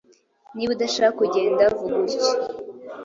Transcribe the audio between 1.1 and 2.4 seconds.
kugenda, vuga utyo.